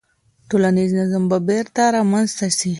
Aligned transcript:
ټولنیز 0.49 0.91
نظم 0.99 1.23
به 1.29 1.37
بیرته 1.47 1.83
رامنځته 1.95 2.47
سي. 2.57 2.69